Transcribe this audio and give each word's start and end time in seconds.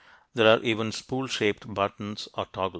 There 0.33 0.47
are 0.51 0.63
even 0.63 0.91
spool 0.91 1.27
shaped 1.27 1.71
"buttons" 1.71 2.27
or 2.33 2.47
toggles. 2.47 2.69